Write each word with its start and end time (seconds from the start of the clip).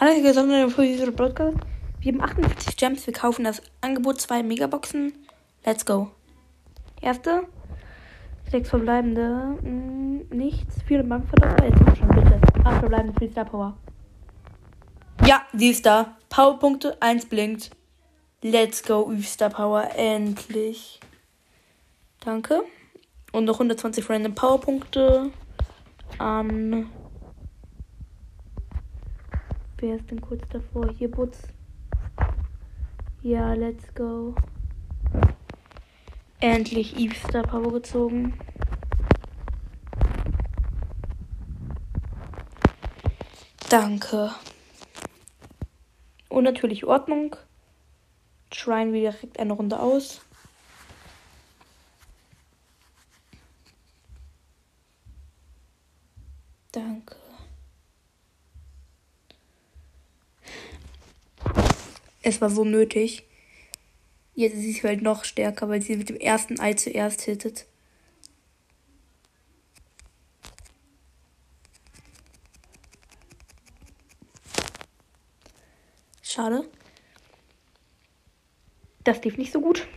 einzige 0.00 0.32
Sonderung 0.32 0.70
für 0.70 0.82
diese 0.82 1.10
Podcast. 1.10 1.56
Wir 2.00 2.12
haben 2.12 2.20
48 2.20 2.76
Gems. 2.76 3.06
Wir 3.06 3.14
kaufen 3.14 3.44
das 3.44 3.60
Angebot 3.80 4.20
zwei 4.20 4.42
Megaboxen. 4.42 5.12
Let's 5.64 5.84
go. 5.84 6.10
Erste. 7.00 7.44
Sechs 8.50 8.70
verbleibende. 8.70 9.58
Hm, 9.60 10.28
nichts. 10.30 10.76
Vier 10.86 11.02
Bankverdoppler. 11.02 11.68
Jetzt 11.68 11.80
mach 11.80 11.96
schon 11.96 12.08
bitte. 12.08 12.40
Acht 12.64 12.78
verbleibende 12.78 13.14
Free 13.18 13.28
Star 13.30 13.44
Power. 13.44 13.76
Ja, 15.26 15.42
sie 15.52 15.70
ist 15.70 15.84
da. 15.84 16.16
Powerpunkte. 16.28 16.96
Eins 17.00 17.26
blinkt. 17.26 17.70
Let's 18.42 18.84
go, 18.84 19.12
Star 19.20 19.50
Power. 19.50 19.90
Endlich. 19.96 21.00
Danke. 22.20 22.62
Und 23.32 23.44
noch 23.44 23.56
120 23.56 24.08
random 24.08 24.34
Powerpunkte 24.34 25.30
an. 26.18 26.88
Wer 29.80 29.94
ist 29.94 30.10
denn 30.10 30.20
kurz 30.20 30.42
davor? 30.48 30.92
Hier, 30.98 31.08
Butz. 31.08 31.40
Ja, 33.22 33.54
let's 33.54 33.94
go. 33.94 34.34
Endlich 36.40 36.96
Eve 36.96 37.42
Power 37.42 37.72
gezogen. 37.72 38.36
Danke. 43.68 44.32
Und 46.28 46.42
natürlich 46.42 46.84
Ordnung. 46.84 47.36
Schreien 48.52 48.92
wir 48.92 49.12
direkt 49.12 49.38
eine 49.38 49.52
Runde 49.52 49.78
aus. 49.78 50.22
Danke. 56.72 57.27
Es 62.28 62.42
war 62.42 62.50
so 62.50 62.62
nötig. 62.62 63.26
Jetzt 64.34 64.52
ist 64.52 64.62
sie 64.62 64.82
halt 64.82 65.00
noch 65.00 65.24
stärker, 65.24 65.70
weil 65.70 65.80
sie 65.80 65.96
mit 65.96 66.10
dem 66.10 66.16
ersten 66.16 66.60
Ei 66.60 66.74
zuerst 66.74 67.22
hittet. 67.22 67.64
Schade. 76.22 76.68
Das 79.04 79.24
lief 79.24 79.38
nicht 79.38 79.50
so 79.54 79.62
gut. 79.62 79.88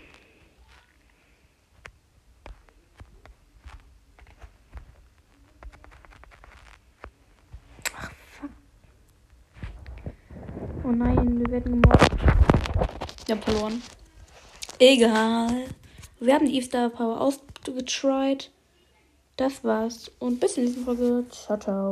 Oh 10.92 10.94
nein, 10.94 11.40
wir 11.40 11.50
werden 11.54 11.82
gemobbt. 11.82 12.10
Wir 13.26 13.38
verloren. 13.38 13.82
Egal. 14.78 15.68
Wir 16.20 16.34
haben 16.34 16.46
die 16.46 16.58
Easter 16.58 16.90
Power 16.90 17.22
ausgetried. 17.22 18.52
Das 19.38 19.64
war's. 19.64 20.12
Und 20.20 20.42
bis 20.42 20.58
in 20.58 20.66
nächste 20.66 20.82
Folge. 20.84 21.24
Ciao, 21.30 21.58
ciao. 21.58 21.91